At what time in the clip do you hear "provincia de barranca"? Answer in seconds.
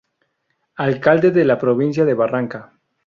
1.59-2.73